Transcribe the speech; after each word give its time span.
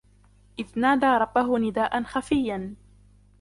إذ 0.59 0.79
نادى 0.79 1.05
ربه 1.07 1.57
نداء 1.59 2.03
خفيا 2.03 2.75